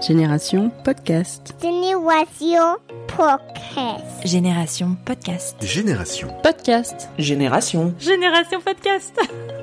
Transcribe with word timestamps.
Génération 0.00 0.70
Podcast. 0.84 1.54
Génération 1.60 2.76
Podcast. 3.16 3.96
Génération 4.24 4.96
Podcast. 5.04 5.56
Génération. 5.62 6.28
Podcast. 6.42 7.08
Génération. 7.18 7.94
Génération 7.98 8.60
Podcast. 8.60 9.14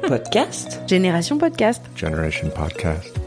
Podcast. 0.08 0.82
Génération 0.88 1.38
Podcast. 1.38 1.82
Generation 1.96 2.50
Podcast. 2.50 3.23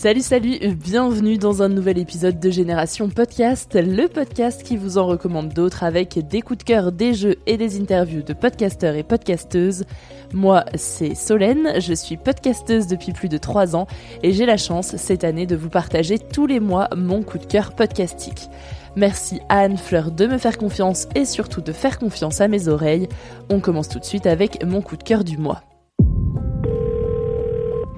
Salut, 0.00 0.22
salut, 0.22 0.58
bienvenue 0.76 1.38
dans 1.38 1.60
un 1.60 1.68
nouvel 1.68 1.98
épisode 1.98 2.38
de 2.38 2.50
Génération 2.50 3.08
Podcast, 3.08 3.74
le 3.74 4.06
podcast 4.06 4.62
qui 4.62 4.76
vous 4.76 4.96
en 4.96 5.08
recommande 5.08 5.48
d'autres 5.48 5.82
avec 5.82 6.24
des 6.28 6.40
coups 6.40 6.60
de 6.60 6.62
cœur, 6.62 6.92
des 6.92 7.14
jeux 7.14 7.34
et 7.48 7.56
des 7.56 7.80
interviews 7.80 8.22
de 8.22 8.32
podcasteurs 8.32 8.94
et 8.94 9.02
podcasteuses. 9.02 9.86
Moi, 10.32 10.64
c'est 10.76 11.16
Solène, 11.16 11.80
je 11.80 11.94
suis 11.94 12.16
podcasteuse 12.16 12.86
depuis 12.86 13.12
plus 13.12 13.28
de 13.28 13.38
3 13.38 13.74
ans 13.74 13.88
et 14.22 14.30
j'ai 14.30 14.46
la 14.46 14.56
chance 14.56 14.94
cette 14.94 15.24
année 15.24 15.46
de 15.46 15.56
vous 15.56 15.68
partager 15.68 16.20
tous 16.20 16.46
les 16.46 16.60
mois 16.60 16.88
mon 16.96 17.24
coup 17.24 17.38
de 17.38 17.46
cœur 17.46 17.72
podcastique. 17.72 18.48
Merci 18.94 19.40
Anne 19.48 19.78
Fleur 19.78 20.12
de 20.12 20.28
me 20.28 20.38
faire 20.38 20.58
confiance 20.58 21.08
et 21.16 21.24
surtout 21.24 21.60
de 21.60 21.72
faire 21.72 21.98
confiance 21.98 22.40
à 22.40 22.46
mes 22.46 22.68
oreilles. 22.68 23.08
On 23.50 23.58
commence 23.58 23.88
tout 23.88 23.98
de 23.98 24.04
suite 24.04 24.28
avec 24.28 24.64
mon 24.64 24.80
coup 24.80 24.96
de 24.96 25.02
cœur 25.02 25.24
du 25.24 25.38
mois. 25.38 25.67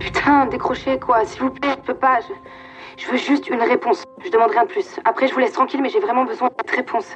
Putain, 0.01 0.47
décrochez 0.47 0.98
quoi, 0.98 1.25
s'il 1.25 1.43
vous 1.43 1.51
plaît, 1.51 1.70
je 1.81 1.87
peux 1.93 1.98
pas. 1.98 2.19
Je, 2.20 3.05
je 3.05 3.11
veux 3.11 3.19
juste 3.19 3.48
une 3.48 3.61
réponse. 3.62 4.03
Je 4.25 4.31
demande 4.31 4.51
rien 4.51 4.65
de 4.65 4.69
plus. 4.69 4.87
Après, 5.05 5.29
je 5.29 5.34
vous 5.34 5.41
laisse 5.41 5.53
tranquille, 5.53 5.81
mais 5.83 5.91
j'ai 5.91 6.01
vraiment 6.01 6.25
besoin 6.25 6.48
de 6.48 6.55
cette 6.61 6.75
réponse. 6.75 7.06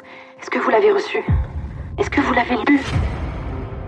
Est-ce 0.41 0.51
que 0.51 0.59
vous 0.59 0.71
l'avez 0.71 0.93
reçue? 0.93 1.25
Est-ce 1.99 2.11
que 2.11 2.21
vous 2.21 2.33
l'avez 2.33 2.57
lu 2.69 2.81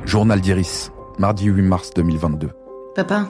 Journal 0.04 0.40
d'Iris, 0.40 0.92
mardi 1.18 1.46
8 1.46 1.62
mars 1.62 1.90
2022. 1.94 2.50
Papa, 2.94 3.26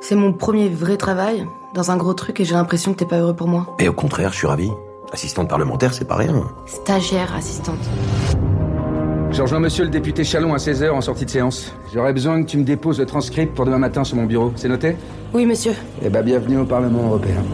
c'est 0.00 0.14
mon 0.14 0.32
premier 0.32 0.68
vrai 0.68 0.96
travail 0.96 1.46
dans 1.74 1.90
un 1.90 1.96
gros 1.96 2.14
truc 2.14 2.38
et 2.40 2.44
j'ai 2.44 2.54
l'impression 2.54 2.92
que 2.92 2.98
t'es 2.98 3.06
pas 3.06 3.16
heureux 3.18 3.34
pour 3.34 3.48
moi. 3.48 3.74
Et 3.78 3.88
au 3.88 3.92
contraire, 3.92 4.32
je 4.32 4.38
suis 4.38 4.46
ravi. 4.46 4.70
Assistante 5.12 5.48
parlementaire, 5.48 5.94
c'est 5.94 6.06
pas 6.06 6.16
rien. 6.16 6.34
Stagiaire, 6.66 7.34
assistante. 7.34 7.78
Je 9.38 9.42
rejoins 9.44 9.60
monsieur 9.60 9.84
le 9.84 9.90
député 9.90 10.24
Chalon 10.24 10.52
à 10.52 10.56
16h 10.56 10.90
en 10.90 11.00
sortie 11.00 11.24
de 11.24 11.30
séance. 11.30 11.72
J'aurais 11.94 12.12
besoin 12.12 12.42
que 12.42 12.50
tu 12.50 12.58
me 12.58 12.64
déposes 12.64 12.98
le 12.98 13.06
transcript 13.06 13.54
pour 13.54 13.66
demain 13.66 13.78
matin 13.78 14.02
sur 14.02 14.16
mon 14.16 14.24
bureau. 14.24 14.52
C'est 14.56 14.68
noté? 14.68 14.96
Oui, 15.32 15.46
monsieur. 15.46 15.74
Eh 16.02 16.08
ben, 16.08 16.24
bienvenue 16.24 16.58
au 16.58 16.64
Parlement 16.64 17.04
européen. 17.04 17.44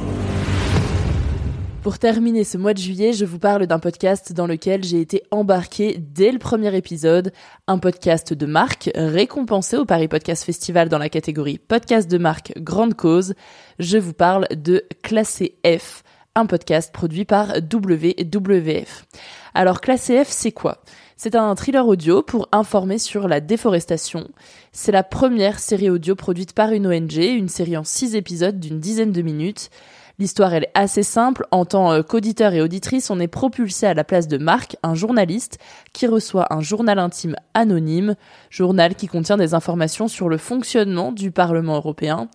Pour 1.82 1.98
terminer 1.98 2.44
ce 2.44 2.56
mois 2.56 2.72
de 2.72 2.78
juillet, 2.78 3.12
je 3.12 3.27
vous 3.27 3.38
parle 3.38 3.66
d'un 3.66 3.78
podcast 3.78 4.32
dans 4.32 4.46
lequel 4.46 4.82
j'ai 4.82 4.98
été 4.98 5.24
embarqué 5.30 5.98
dès 5.98 6.32
le 6.32 6.38
premier 6.38 6.74
épisode, 6.74 7.32
un 7.66 7.77
podcast 7.77 8.32
de 8.32 8.46
marque 8.46 8.90
récompensé 8.94 9.77
au 9.77 9.84
Paris 9.84 10.08
Podcast 10.08 10.42
Festival 10.42 10.88
dans 10.88 10.96
la 10.96 11.10
catégorie 11.10 11.58
podcast 11.58 12.10
de 12.10 12.16
marque 12.16 12.55
grande 12.56 12.94
cause. 12.94 13.34
Je 13.78 13.98
vous 13.98 14.14
parle 14.14 14.46
de 14.56 14.84
Classé 15.02 15.56
F, 15.66 16.02
un 16.34 16.46
podcast 16.46 16.92
produit 16.92 17.24
par 17.24 17.54
WWF. 17.72 19.06
Alors 19.55 19.80
Classé 19.80 20.24
F, 20.24 20.28
c'est 20.30 20.52
quoi? 20.52 20.83
C'est 21.17 21.36
un 21.36 21.55
thriller 21.55 21.86
audio 21.86 22.22
pour 22.22 22.48
informer 22.50 22.98
sur 22.98 23.28
la 23.28 23.40
déforestation. 23.40 24.28
C'est 24.73 24.90
la 24.90 25.05
première 25.05 25.61
série 25.61 25.90
audio 25.90 26.17
produite 26.17 26.52
par 26.52 26.73
une 26.73 26.89
ONG, 26.89 27.17
une 27.17 27.48
série 27.48 27.77
en 27.77 27.84
six 27.84 28.17
épisodes 28.17 28.58
d'une 28.58 28.80
dizaine 28.80 29.12
de 29.12 29.23
minutes. 29.23 29.70
L'histoire, 30.18 30.55
elle 30.55 30.64
est 30.64 30.73
assez 30.74 31.02
simple. 31.02 31.46
En 31.50 31.64
tant 31.64 32.02
qu'auditeur 32.02 32.52
et 32.52 32.62
auditrice, 32.62 33.11
on 33.11 33.20
est 33.20 33.28
propulsé 33.28 33.86
à 33.86 33.94
la 33.94 34.05
place 34.05 34.28
de 34.28 34.39
Marc, 34.39 34.77
un 34.83 34.94
journaliste, 34.94 35.58
qui 35.92 36.06
reçoit 36.06 36.52
un 36.52 36.61
journal 36.61 36.98
intime 36.98 37.36
anonyme, 37.55 38.17
journal 38.50 38.94
qui 38.94 39.06
contient 39.06 39.36
des 39.36 39.55
informations 39.55 40.08
sur 40.08 40.28
le 40.28 40.39
fonctionnement 40.39 41.12
du 41.12 41.30
Parlement 41.30 41.77
européen. 41.77 42.28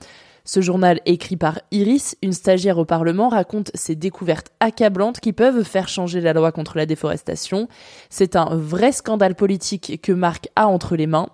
Ce 0.51 0.61
journal 0.61 0.99
écrit 1.05 1.37
par 1.37 1.59
Iris, 1.69 2.17
une 2.23 2.33
stagiaire 2.33 2.79
au 2.79 2.85
Parlement, 2.85 3.29
raconte 3.29 3.69
ses 3.75 3.93
découvertes 3.93 4.51
accablantes 4.59 5.19
qui 5.19 5.31
peuvent 5.31 5.63
faire 5.63 5.87
changer 5.87 6.21
la 6.21 6.33
loi 6.33 6.51
contre 6.51 6.75
la 6.75 6.87
déforestation. 6.87 7.67
C'est 8.09 8.35
un 8.35 8.55
vrai 8.55 8.91
scandale 8.91 9.35
politique 9.35 9.99
que 10.01 10.11
Marc 10.11 10.47
a 10.55 10.67
entre 10.67 10.95
les 10.95 11.05
mains. 11.05 11.29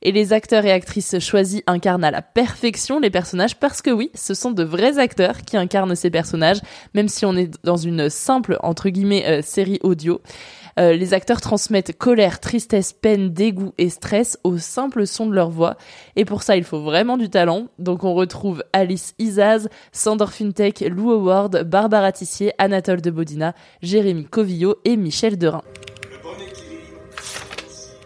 Et 0.00 0.12
les 0.12 0.32
acteurs 0.32 0.64
et 0.64 0.72
actrices 0.72 1.18
choisis 1.18 1.60
incarnent 1.66 2.04
à 2.04 2.10
la 2.10 2.22
perfection 2.22 3.00
les 3.00 3.10
personnages 3.10 3.56
parce 3.56 3.82
que 3.82 3.90
oui, 3.90 4.10
ce 4.14 4.32
sont 4.32 4.50
de 4.50 4.64
vrais 4.64 4.98
acteurs 4.98 5.42
qui 5.42 5.58
incarnent 5.58 5.94
ces 5.94 6.08
personnages, 6.08 6.62
même 6.94 7.08
si 7.08 7.26
on 7.26 7.36
est 7.36 7.62
dans 7.64 7.76
une 7.76 8.08
simple, 8.08 8.56
entre 8.62 8.88
guillemets, 8.88 9.26
euh, 9.26 9.42
série 9.42 9.78
audio. 9.82 10.22
Euh, 10.78 10.92
les 10.92 11.14
acteurs 11.14 11.40
transmettent 11.40 11.96
colère, 11.96 12.40
tristesse, 12.40 12.92
peine, 12.92 13.32
dégoût 13.32 13.72
et 13.78 13.88
stress 13.88 14.38
au 14.44 14.58
simple 14.58 15.06
son 15.06 15.26
de 15.26 15.34
leur 15.34 15.50
voix. 15.50 15.76
Et 16.16 16.24
pour 16.24 16.42
ça, 16.42 16.56
il 16.56 16.64
faut 16.64 16.80
vraiment 16.80 17.16
du 17.16 17.30
talent. 17.30 17.68
Donc 17.78 18.04
on 18.04 18.14
retrouve 18.14 18.62
Alice 18.72 19.14
Izaz, 19.18 19.68
Sandor 19.92 20.32
Fintech, 20.32 20.80
Lou 20.88 21.10
Howard, 21.10 21.62
Barbara 21.64 22.12
Tissier, 22.12 22.52
Anatole 22.58 23.00
de 23.00 23.10
Bodina, 23.10 23.54
Jérémy 23.82 24.24
Covillo 24.24 24.76
et 24.84 24.96
Michel 24.96 25.38
Derain. 25.38 25.62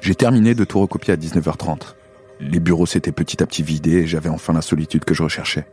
J'ai 0.01 0.15
terminé 0.15 0.55
de 0.55 0.65
tout 0.65 0.81
recopier 0.81 1.15
à 1.15 1.17
19h30. 1.17 1.95
Les 2.41 2.61
bureaux 2.61 2.87
s'étaient 2.87 3.13
petit 3.13 3.43
à 3.43 3.47
petit 3.47 3.63
vidés 3.63 3.99
et 3.99 4.07
j'avais 4.07 4.29
enfin 4.29 4.53
la 4.53 4.63
solitude 4.63 5.05
que 5.05 5.13
je 5.13 5.23
recherchais. 5.23 5.67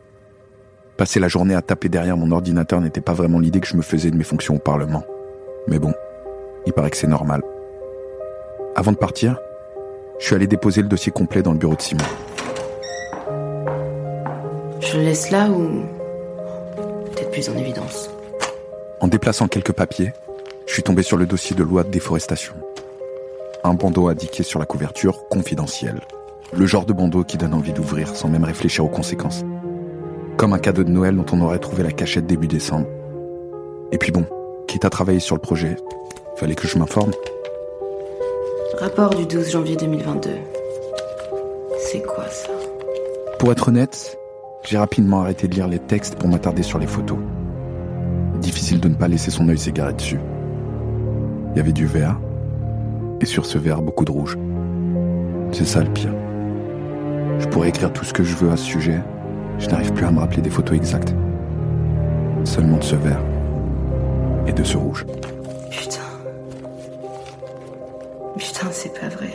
Passer 0.98 1.20
la 1.20 1.28
journée 1.28 1.54
à 1.54 1.62
taper 1.62 1.90
derrière 1.90 2.18
mon 2.18 2.32
ordinateur 2.32 2.82
n'était 2.82 3.02
pas 3.02 3.14
vraiment 3.14 3.40
l'idée 3.40 3.60
que 3.60 3.68
je 3.68 3.76
me 3.76 3.82
faisais 3.82 4.12
de 4.12 4.16
mes 4.16 4.24
fonctions 4.24 4.56
au 4.56 4.60
Parlement. 4.60 5.04
Mais 5.68 5.78
bon, 5.78 5.94
il 6.66 6.74
paraît 6.74 6.90
que 6.90 6.98
c'est 6.98 7.08
normal. 7.08 7.42
Avant 8.76 8.92
de 8.92 8.98
partir, 8.98 9.40
je 10.20 10.26
suis 10.26 10.36
allé 10.36 10.48
déposer 10.48 10.82
le 10.82 10.88
dossier 10.88 11.12
complet 11.12 11.42
dans 11.42 11.52
le 11.52 11.58
bureau 11.58 11.76
de 11.76 11.82
Simon. 11.82 12.04
Je 14.82 14.98
le 14.98 15.04
laisse 15.04 15.32
là 15.32 15.50
ou 15.50 15.84
peut-être 17.12 17.32
plus 17.32 17.50
en 17.50 17.58
évidence? 17.58 18.10
En 19.02 19.08
déplaçant 19.08 19.48
quelques 19.48 19.72
papiers, 19.72 20.14
je 20.68 20.74
suis 20.74 20.84
tombé 20.84 21.04
sur 21.04 21.18
le 21.18 21.26
dossier 21.26 21.56
de 21.56 21.64
loi 21.64 21.84
de 21.84 21.90
déforestation. 21.90 22.54
Un 23.64 23.74
bandeau 23.74 24.08
indiqué 24.08 24.44
sur 24.44 24.60
la 24.60 24.66
couverture 24.66 25.28
confidentiel. 25.30 26.02
Le 26.54 26.66
genre 26.66 26.86
de 26.86 26.94
bandeau 26.94 27.24
qui 27.24 27.38
donne 27.38 27.54
envie 27.54 27.74
d'ouvrir 27.74 28.16
sans 28.16 28.30
même 28.30 28.44
réfléchir 28.44 28.86
aux 28.86 28.90
conséquences. 28.90 29.44
Comme 30.38 30.54
un 30.54 30.60
cadeau 30.60 30.84
de 30.84 30.92
Noël 30.92 31.16
dont 31.16 31.26
on 31.32 31.42
aurait 31.42 31.60
trouvé 31.60 31.84
la 31.84 31.92
cachette 31.92 32.26
début 32.26 32.48
décembre. 32.48 32.88
Et 33.92 33.98
puis 33.98 34.12
bon, 34.12 34.26
quitte 34.68 34.86
à 34.86 34.90
travailler 34.90 35.20
sur 35.20 35.36
le 35.36 35.42
projet, 35.42 35.78
fallait 36.36 36.56
que 36.56 36.68
je 36.68 36.78
m'informe. 36.78 37.12
Rapport 38.80 39.12
du 39.16 39.26
12 39.26 39.52
janvier 39.52 39.76
2022. 39.76 40.32
C'est 41.80 42.02
quoi 42.02 42.26
ça? 42.30 42.52
Pour 43.40 43.52
être 43.52 43.70
honnête, 43.70 44.18
j'ai 44.64 44.78
rapidement 44.78 45.22
arrêté 45.22 45.48
de 45.48 45.56
lire 45.56 45.68
les 45.68 45.80
textes 45.80 46.16
pour 46.16 46.28
m'attarder 46.28 46.64
sur 46.64 46.80
les 46.80 46.88
photos. 46.88 47.18
Difficile 48.40 48.80
de 48.80 48.90
ne 48.90 48.96
pas 48.96 49.08
laisser 49.08 49.32
son 49.32 49.48
œil 49.50 49.58
s'égarer 49.58 49.94
dessus. 49.94 50.20
Il 51.54 51.58
y 51.58 51.60
avait 51.60 51.72
du 51.72 51.86
vert, 51.86 52.20
et 53.22 53.26
sur 53.26 53.46
ce 53.46 53.58
vert, 53.58 53.82
beaucoup 53.82 54.04
de 54.04 54.12
rouge. 54.12 54.38
C'est 55.52 55.66
ça 55.66 55.82
le 55.82 55.90
pire. 55.90 56.14
Je 57.40 57.48
pourrais 57.48 57.70
écrire 57.70 57.94
tout 57.94 58.04
ce 58.04 58.14
que 58.14 58.24
je 58.24 58.36
veux 58.36 58.52
à 58.52 58.58
ce 58.58 58.66
sujet, 58.66 59.00
je 59.60 59.70
n'arrive 59.70 59.94
plus 59.94 60.06
à 60.06 60.12
me 60.12 60.20
rappeler 60.20 60.42
des 60.42 60.50
photos 60.50 60.76
exactes. 60.76 61.16
Seulement 62.44 62.78
de 62.78 62.84
ce 62.84 62.96
vert 62.96 63.22
et 64.48 64.54
de 64.54 64.64
ce 64.64 64.78
rouge. 64.78 65.06
Putain, 68.38 68.70
c'est 68.72 69.00
pas 69.00 69.08
vrai. 69.08 69.34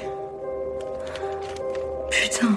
Putain. 2.11 2.55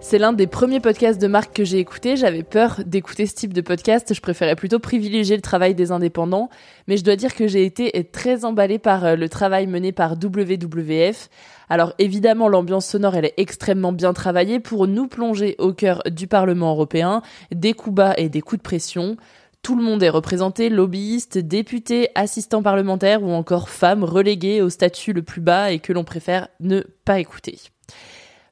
C'est 0.00 0.18
l'un 0.18 0.32
des 0.32 0.46
premiers 0.46 0.80
podcasts 0.80 1.20
de 1.20 1.26
marque 1.26 1.54
que 1.54 1.64
j'ai 1.64 1.78
écouté. 1.78 2.16
J'avais 2.16 2.42
peur 2.42 2.82
d'écouter 2.84 3.26
ce 3.26 3.34
type 3.34 3.52
de 3.52 3.60
podcast. 3.60 4.14
Je 4.14 4.20
préférais 4.20 4.54
plutôt 4.54 4.78
privilégier 4.78 5.34
le 5.34 5.42
travail 5.42 5.74
des 5.74 5.90
indépendants. 5.90 6.48
Mais 6.86 6.96
je 6.96 7.02
dois 7.04 7.16
dire 7.16 7.34
que 7.34 7.48
j'ai 7.48 7.64
été 7.64 8.04
très 8.12 8.44
emballée 8.44 8.78
par 8.78 9.04
euh, 9.04 9.16
le 9.16 9.28
travail 9.28 9.66
mené 9.66 9.90
par 9.90 10.12
WWF. 10.12 11.30
Alors 11.68 11.94
évidemment, 11.98 12.48
l'ambiance 12.48 12.86
sonore, 12.86 13.16
elle 13.16 13.24
est 13.24 13.34
extrêmement 13.38 13.92
bien 13.92 14.12
travaillée 14.12 14.60
pour 14.60 14.86
nous 14.86 15.08
plonger 15.08 15.56
au 15.58 15.72
cœur 15.72 16.02
du 16.06 16.26
Parlement 16.28 16.70
européen, 16.72 17.22
des 17.50 17.72
coups 17.72 17.96
bas 17.96 18.14
et 18.16 18.28
des 18.28 18.42
coups 18.42 18.58
de 18.58 18.62
pression. 18.62 19.16
Tout 19.64 19.76
le 19.76 19.82
monde 19.82 20.02
est 20.02 20.10
représenté, 20.10 20.68
lobbyistes, 20.68 21.38
députés, 21.38 22.10
assistants 22.14 22.62
parlementaires 22.62 23.22
ou 23.22 23.30
encore 23.30 23.70
femmes 23.70 24.04
reléguées 24.04 24.60
au 24.60 24.68
statut 24.68 25.14
le 25.14 25.22
plus 25.22 25.40
bas 25.40 25.72
et 25.72 25.78
que 25.78 25.94
l'on 25.94 26.04
préfère 26.04 26.48
ne 26.60 26.82
pas 27.06 27.18
écouter. 27.18 27.58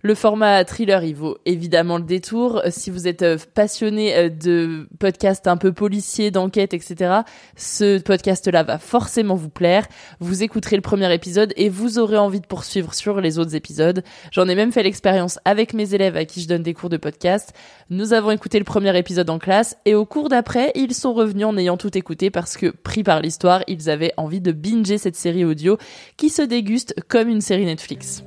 Le 0.05 0.17
format 0.17 0.65
thriller, 0.65 1.05
il 1.05 1.15
vaut 1.15 1.39
évidemment 1.47 1.97
le 1.97 2.03
détour. 2.03 2.57
Euh, 2.57 2.71
si 2.71 2.91
vous 2.91 3.07
êtes 3.07 3.23
euh, 3.23 3.39
passionné 3.55 4.17
euh, 4.17 4.29
de 4.29 4.89
podcasts 4.99 5.47
un 5.47 5.57
peu 5.57 5.73
policiers, 5.73 6.33
d'enquête, 6.33 6.75
etc., 6.75 7.21
ce 7.55 8.01
podcast-là 8.01 8.65
va 8.65 8.79
forcément 8.79 9.37
vous 9.37 9.49
plaire. 9.49 9.87
Vous 10.19 10.43
écouterez 10.43 10.75
le 10.75 10.83
premier 10.83 11.15
épisode 11.15 11.53
et 11.57 11.69
vous 11.69 12.01
aurez 12.01 12.19
envie 12.19 12.41
de 12.41 12.47
poursuivre 12.47 12.95
sur 12.95 13.21
les 13.21 13.39
autres 13.39 13.55
épisodes. 13.55 14.03
J'en 14.33 14.49
ai 14.49 14.57
même 14.57 14.73
fait 14.73 14.83
l'expérience 14.83 15.39
avec 15.45 15.73
mes 15.73 15.95
élèves 15.95 16.17
à 16.17 16.25
qui 16.25 16.43
je 16.43 16.49
donne 16.49 16.65
des 16.65 16.75
cours 16.75 16.91
de 16.91 16.97
podcast. 16.97 17.53
Nous 17.89 18.13
avons 18.13 18.33
écouté 18.33 18.59
le 18.59 18.65
premier 18.65 18.99
épisode 18.99 19.31
en 19.31 19.39
classe 19.39 19.77
et 19.85 19.95
au 19.95 20.05
cours 20.05 20.29
d'après, 20.29 20.73
ils 20.75 20.95
sont 20.95 21.15
revenus 21.15 21.47
en 21.47 21.57
ayant 21.57 21.77
tout 21.77 21.97
écouté 21.97 22.29
parce 22.31 22.57
que, 22.57 22.67
pris 22.67 23.05
par 23.05 23.21
l'histoire, 23.21 23.63
ils 23.69 23.89
avaient 23.89 24.15
envie 24.17 24.41
de 24.41 24.51
binger 24.51 24.99
cette 24.99 25.15
série 25.15 25.45
audio 25.45 25.79
qui 26.17 26.29
se 26.29 26.43
déguste 26.43 26.97
comme 27.07 27.29
une 27.29 27.41
série 27.41 27.67
Netflix. 27.67 28.25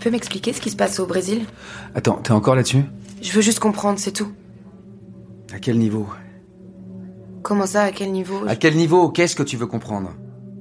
Tu 0.00 0.04
peux 0.04 0.12
m'expliquer 0.12 0.54
ce 0.54 0.62
qui 0.62 0.70
se 0.70 0.76
passe 0.76 0.98
au 0.98 1.04
Brésil? 1.04 1.44
Attends, 1.94 2.14
t'es 2.22 2.32
encore 2.32 2.54
là-dessus? 2.54 2.84
Je 3.20 3.32
veux 3.32 3.42
juste 3.42 3.58
comprendre, 3.58 3.98
c'est 3.98 4.12
tout. 4.12 4.32
À 5.52 5.58
quel 5.58 5.78
niveau? 5.78 6.06
Comment 7.42 7.66
ça, 7.66 7.82
à 7.82 7.92
quel 7.92 8.10
niveau? 8.10 8.38
À 8.48 8.56
quel 8.56 8.76
niveau? 8.76 9.10
Qu'est-ce 9.10 9.36
que 9.36 9.42
tu 9.42 9.58
veux 9.58 9.66
comprendre? 9.66 10.14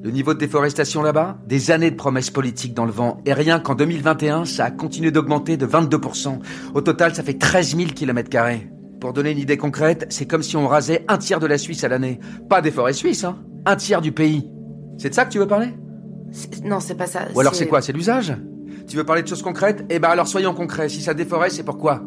Le 0.03 0.12
niveau 0.12 0.33
de 0.33 0.39
déforestation 0.39 1.01
là-bas? 1.01 1.38
Des 1.47 1.71
années 1.71 1.89
de 1.89 1.95
promesses 1.95 2.31
politiques 2.31 2.74
dans 2.74 2.83
le 2.83 2.91
vent. 2.91 3.21
Et 3.25 3.31
rien 3.31 3.62
qu'en 3.62 3.75
2021, 3.75 4.44
ça 4.44 4.65
a 4.65 4.71
continué 4.71 5.09
d'augmenter 5.09 5.56
de 5.56 5.65
22%. 5.65 6.39
Au 6.74 6.81
total, 6.81 7.15
ça 7.15 7.24
fait 7.24 7.36
13 7.36 7.77
000 7.77 7.91
km 7.95 8.30
Pour 9.00 9.13
donner 9.13 9.31
une 9.31 9.39
idée 9.39 9.56
concrète, 9.56 10.06
c'est 10.09 10.25
comme 10.25 10.44
si 10.44 10.57
on 10.57 10.68
rasait 10.68 11.06
un 11.07 11.18
tiers 11.18 11.39
de 11.39 11.47
la 11.47 11.57
Suisse 11.57 11.86
à 11.86 11.88
l'année. 11.88 12.19
Pas 12.50 12.62
des 12.62 12.71
forêts 12.71 12.91
suisses, 12.91 13.24
hein 13.24 13.38
Un 13.65 13.77
tiers 13.77 14.01
du 14.01 14.12
pays. 14.12 14.51
C'est 14.97 15.12
de 15.12 15.15
ça 15.15 15.24
que 15.24 15.31
tu 15.31 15.39
veux 15.39 15.47
parler? 15.47 15.69
Non, 16.65 16.81
c'est 16.81 16.95
pas 16.95 17.07
ça. 17.07 17.21
Ou 17.33 17.39
alors 17.39 17.56
c'est 17.56 17.68
quoi? 17.68 17.81
C'est 17.81 17.94
l'usage? 17.94 18.36
Tu 18.89 18.97
veux 18.97 19.03
parler 19.03 19.21
de 19.21 19.27
choses 19.27 19.44
concrètes? 19.44 19.86
Eh 19.89 20.00
ben 20.00 20.09
alors 20.09 20.27
soyons 20.27 20.53
concrets. 20.53 20.89
Si 20.89 21.01
ça 21.01 21.13
déforeste, 21.13 21.57
c'est 21.57 21.63
pourquoi? 21.63 22.01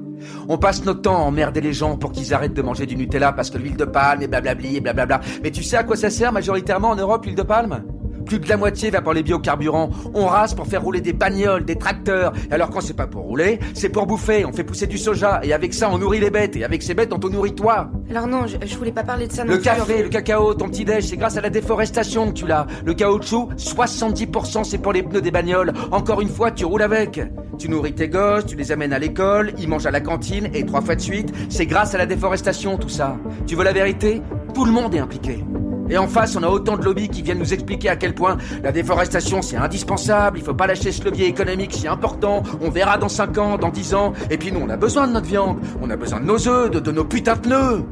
On 0.48 0.58
passe 0.58 0.84
notre 0.84 1.02
temps 1.02 1.16
à 1.16 1.20
emmerder 1.20 1.60
les 1.60 1.72
gens 1.72 1.96
pour 1.96 2.12
qu'ils 2.12 2.34
arrêtent 2.34 2.54
de 2.54 2.62
manger 2.62 2.86
du 2.86 2.96
Nutella 2.96 3.32
parce 3.32 3.50
que 3.50 3.58
l'huile 3.58 3.76
de 3.76 3.84
palme 3.84 4.22
et 4.22 4.26
blablabli 4.26 4.76
et 4.76 4.80
blablabla. 4.80 5.20
Mais 5.42 5.50
tu 5.50 5.62
sais 5.62 5.76
à 5.76 5.84
quoi 5.84 5.96
ça 5.96 6.10
sert 6.10 6.32
majoritairement 6.32 6.90
en 6.90 6.96
Europe, 6.96 7.24
l'huile 7.24 7.36
de 7.36 7.42
palme? 7.42 7.84
Plus 8.24 8.38
de 8.38 8.48
la 8.48 8.56
moitié 8.56 8.90
va 8.90 9.00
pour 9.02 9.12
les 9.12 9.22
biocarburants. 9.22 9.90
On 10.14 10.26
rase 10.26 10.54
pour 10.54 10.66
faire 10.66 10.82
rouler 10.82 11.00
des 11.00 11.12
bagnoles, 11.12 11.64
des 11.64 11.76
tracteurs. 11.76 12.32
Et 12.50 12.54
alors 12.54 12.70
quand 12.70 12.80
c'est 12.80 12.96
pas 12.96 13.06
pour 13.06 13.22
rouler, 13.24 13.58
c'est 13.74 13.88
pour 13.88 14.06
bouffer. 14.06 14.44
On 14.44 14.52
fait 14.52 14.64
pousser 14.64 14.86
du 14.86 14.98
soja. 14.98 15.40
Et 15.42 15.52
avec 15.52 15.74
ça, 15.74 15.90
on 15.90 15.98
nourrit 15.98 16.20
les 16.20 16.30
bêtes. 16.30 16.56
Et 16.56 16.64
avec 16.64 16.82
ces 16.82 16.94
bêtes, 16.94 17.12
on 17.12 17.18
te 17.18 17.26
nourrit 17.26 17.54
toi. 17.54 17.90
Alors 18.10 18.26
non, 18.26 18.46
je, 18.46 18.76
voulais 18.76 18.92
pas 18.92 19.04
parler 19.04 19.26
de 19.26 19.32
ça 19.32 19.44
non 19.44 19.52
Le 19.52 19.58
café, 19.58 20.02
le 20.02 20.08
cacao, 20.08 20.54
ton 20.54 20.68
petit 20.68 20.84
déj, 20.84 21.06
c'est 21.06 21.16
grâce 21.16 21.36
à 21.36 21.40
la 21.40 21.50
déforestation 21.50 22.28
que 22.28 22.34
tu 22.34 22.46
l'as. 22.46 22.66
Le 22.84 22.94
caoutchouc, 22.94 23.50
70% 23.56 24.64
c'est 24.64 24.78
pour 24.78 24.92
les 24.92 25.02
pneus 25.02 25.20
des 25.20 25.30
bagnoles. 25.30 25.72
Encore 25.90 26.20
une 26.20 26.28
fois, 26.28 26.50
tu 26.50 26.64
roules 26.64 26.82
avec. 26.82 27.20
Tu 27.58 27.68
nourris 27.68 27.94
tes 27.94 28.08
gosses, 28.08 28.46
tu 28.46 28.56
les 28.56 28.72
amènes 28.72 28.92
à 28.92 28.98
l'école, 28.98 29.52
ils 29.58 29.68
mangent 29.68 29.86
à 29.86 29.90
la 29.90 30.00
cantine, 30.00 30.48
et 30.54 30.64
trois 30.64 30.80
fois 30.80 30.96
de 30.96 31.00
suite, 31.00 31.32
c'est 31.48 31.66
grâce 31.66 31.94
à 31.94 31.98
la 31.98 32.06
déforestation 32.06 32.76
tout 32.76 32.88
ça. 32.88 33.16
Tu 33.46 33.56
veux 33.56 33.64
la 33.64 33.72
vérité? 33.72 34.22
Tout 34.54 34.64
le 34.64 34.72
monde 34.72 34.94
est 34.94 34.98
impliqué. 34.98 35.44
Et 35.92 35.98
en 35.98 36.08
face, 36.08 36.34
on 36.36 36.42
a 36.42 36.48
autant 36.48 36.78
de 36.78 36.84
lobbies 36.84 37.10
qui 37.10 37.20
viennent 37.20 37.38
nous 37.38 37.52
expliquer 37.52 37.90
à 37.90 37.96
quel 37.96 38.14
point 38.14 38.38
la 38.62 38.72
déforestation 38.72 39.42
c'est 39.42 39.58
indispensable, 39.58 40.38
il 40.38 40.42
faut 40.42 40.54
pas 40.54 40.66
lâcher 40.66 40.90
ce 40.90 41.04
levier 41.04 41.26
économique 41.26 41.74
si 41.74 41.86
important, 41.86 42.42
on 42.62 42.70
verra 42.70 42.96
dans 42.96 43.10
5 43.10 43.36
ans, 43.36 43.58
dans 43.58 43.68
10 43.68 43.94
ans, 43.94 44.14
et 44.30 44.38
puis 44.38 44.52
nous 44.52 44.60
on 44.60 44.70
a 44.70 44.78
besoin 44.78 45.06
de 45.06 45.12
notre 45.12 45.26
viande, 45.26 45.58
on 45.82 45.90
a 45.90 45.96
besoin 45.96 46.20
de 46.20 46.24
nos 46.24 46.48
œufs, 46.48 46.70
de, 46.70 46.92
nos 46.92 47.04
putains 47.04 47.34
de 47.34 47.40
pneus. 47.40 47.84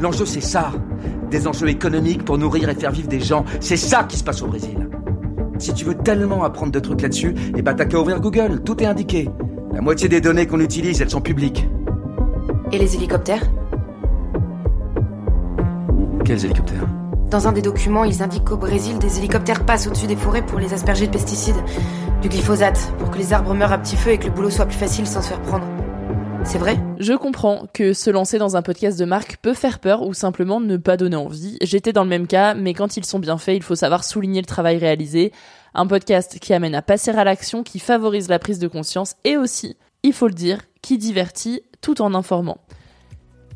L'enjeu 0.00 0.26
c'est 0.26 0.40
ça, 0.40 0.70
des 1.28 1.48
enjeux 1.48 1.68
économiques 1.68 2.24
pour 2.24 2.38
nourrir 2.38 2.68
et 2.68 2.74
faire 2.76 2.92
vivre 2.92 3.08
des 3.08 3.18
gens, 3.18 3.44
c'est 3.58 3.76
ça 3.76 4.04
qui 4.04 4.16
se 4.16 4.22
passe 4.22 4.42
au 4.42 4.46
Brésil. 4.46 4.88
Si 5.58 5.74
tu 5.74 5.84
veux 5.84 5.96
tellement 5.96 6.44
apprendre 6.44 6.70
de 6.70 6.78
trucs 6.78 7.02
là-dessus, 7.02 7.34
eh 7.56 7.62
ben 7.62 7.74
t'as 7.74 7.86
qu'à 7.86 7.98
ouvrir 7.98 8.20
Google, 8.20 8.62
tout 8.62 8.80
est 8.80 8.86
indiqué. 8.86 9.28
La 9.74 9.80
moitié 9.80 10.08
des 10.08 10.20
données 10.20 10.46
qu'on 10.46 10.60
utilise, 10.60 11.02
elles 11.02 11.10
sont 11.10 11.20
publiques. 11.20 11.66
Et 12.70 12.78
les 12.78 12.94
hélicoptères? 12.94 13.42
Quels 16.24 16.44
hélicoptères? 16.44 16.86
Dans 17.30 17.46
un 17.46 17.52
des 17.52 17.62
documents, 17.62 18.04
ils 18.04 18.22
indiquent 18.22 18.44
qu'au 18.44 18.56
Brésil, 18.56 18.98
des 18.98 19.18
hélicoptères 19.18 19.64
passent 19.64 19.86
au-dessus 19.86 20.08
des 20.08 20.16
forêts 20.16 20.44
pour 20.44 20.58
les 20.58 20.74
asperger 20.74 21.06
de 21.06 21.12
pesticides, 21.12 21.62
du 22.22 22.28
glyphosate, 22.28 22.92
pour 22.98 23.10
que 23.10 23.18
les 23.18 23.32
arbres 23.32 23.54
meurent 23.54 23.72
à 23.72 23.78
petit 23.78 23.96
feu 23.96 24.10
et 24.10 24.18
que 24.18 24.26
le 24.26 24.32
boulot 24.32 24.50
soit 24.50 24.66
plus 24.66 24.76
facile 24.76 25.06
sans 25.06 25.22
se 25.22 25.28
faire 25.28 25.40
prendre. 25.42 25.64
C'est 26.42 26.58
vrai? 26.58 26.76
Je 26.98 27.12
comprends 27.12 27.66
que 27.72 27.92
se 27.92 28.10
lancer 28.10 28.38
dans 28.38 28.56
un 28.56 28.62
podcast 28.62 28.98
de 28.98 29.04
marque 29.04 29.36
peut 29.36 29.54
faire 29.54 29.78
peur 29.78 30.02
ou 30.02 30.12
simplement 30.12 30.58
ne 30.58 30.76
pas 30.76 30.96
donner 30.96 31.16
envie. 31.16 31.56
J'étais 31.62 31.92
dans 31.92 32.02
le 32.02 32.08
même 32.08 32.26
cas, 32.26 32.54
mais 32.54 32.74
quand 32.74 32.96
ils 32.96 33.04
sont 33.04 33.20
bien 33.20 33.38
faits, 33.38 33.56
il 33.56 33.62
faut 33.62 33.76
savoir 33.76 34.02
souligner 34.02 34.40
le 34.40 34.46
travail 34.46 34.78
réalisé. 34.78 35.32
Un 35.74 35.86
podcast 35.86 36.38
qui 36.40 36.52
amène 36.52 36.74
à 36.74 36.82
passer 36.82 37.12
à 37.12 37.22
l'action, 37.22 37.62
qui 37.62 37.78
favorise 37.78 38.28
la 38.28 38.40
prise 38.40 38.58
de 38.58 38.68
conscience 38.68 39.14
et 39.22 39.36
aussi, 39.36 39.76
il 40.02 40.12
faut 40.12 40.26
le 40.26 40.34
dire, 40.34 40.62
qui 40.82 40.98
divertit 40.98 41.62
tout 41.80 42.02
en 42.02 42.14
informant. 42.14 42.58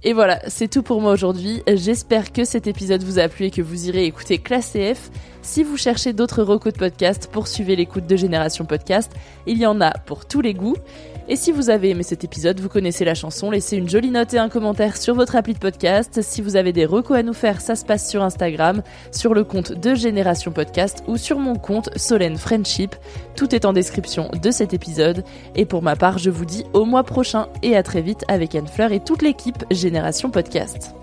Et 0.06 0.12
voilà, 0.12 0.38
c'est 0.48 0.68
tout 0.68 0.82
pour 0.82 1.00
moi 1.00 1.12
aujourd'hui. 1.12 1.62
J'espère 1.66 2.30
que 2.30 2.44
cet 2.44 2.66
épisode 2.66 3.02
vous 3.02 3.18
a 3.18 3.26
plu 3.28 3.46
et 3.46 3.50
que 3.50 3.62
vous 3.62 3.88
irez 3.88 4.04
écouter 4.04 4.36
Classe 4.36 4.72
CF. 4.72 5.10
Si 5.40 5.62
vous 5.62 5.78
cherchez 5.78 6.12
d'autres 6.12 6.42
recos 6.42 6.74
de 6.74 6.78
podcast, 6.78 7.30
poursuivez 7.32 7.74
l'écoute 7.74 8.06
de 8.06 8.14
Génération 8.14 8.66
Podcast. 8.66 9.10
Il 9.46 9.56
y 9.56 9.64
en 9.64 9.80
a 9.80 9.92
pour 9.92 10.26
tous 10.26 10.42
les 10.42 10.52
goûts. 10.52 10.76
Et 11.26 11.36
si 11.36 11.52
vous 11.52 11.70
avez 11.70 11.90
aimé 11.90 12.02
cet 12.02 12.22
épisode, 12.22 12.60
vous 12.60 12.68
connaissez 12.68 13.04
la 13.06 13.14
chanson, 13.14 13.50
laissez 13.50 13.78
une 13.78 13.88
jolie 13.88 14.10
note 14.10 14.34
et 14.34 14.38
un 14.38 14.50
commentaire 14.50 14.98
sur 14.98 15.14
votre 15.14 15.36
appli 15.36 15.54
de 15.54 15.58
podcast. 15.58 16.20
Si 16.20 16.42
vous 16.42 16.56
avez 16.56 16.74
des 16.74 16.84
recos 16.84 17.16
à 17.16 17.22
nous 17.22 17.32
faire, 17.32 17.62
ça 17.62 17.76
se 17.76 17.84
passe 17.84 18.10
sur 18.10 18.22
Instagram, 18.22 18.82
sur 19.10 19.32
le 19.32 19.42
compte 19.42 19.72
de 19.72 19.94
Génération 19.94 20.52
Podcast 20.52 21.02
ou 21.06 21.16
sur 21.16 21.38
mon 21.38 21.56
compte 21.56 21.88
Solène 21.96 22.36
Friendship. 22.36 22.94
Tout 23.36 23.54
est 23.54 23.64
en 23.64 23.72
description 23.72 24.28
de 24.42 24.50
cet 24.50 24.74
épisode. 24.74 25.24
Et 25.54 25.64
pour 25.64 25.82
ma 25.82 25.96
part, 25.96 26.18
je 26.18 26.28
vous 26.28 26.44
dis 26.44 26.64
au 26.74 26.84
mois 26.84 27.04
prochain 27.04 27.48
et 27.62 27.74
à 27.74 27.82
très 27.82 28.02
vite 28.02 28.24
avec 28.28 28.54
Anne 28.54 28.68
Fleur 28.68 28.92
et 28.92 29.00
toute 29.00 29.22
l'équipe 29.22 29.64
Génération 29.70 30.30
Podcast. 30.30 30.94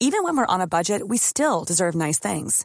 Even 0.00 0.22
when 0.22 0.36
we're 0.36 0.46
on 0.48 0.60
a 0.60 0.66
budget, 0.68 1.02
we 1.02 1.18
still 1.18 1.64
deserve 1.66 1.96
nice 1.96 2.20
things. 2.20 2.64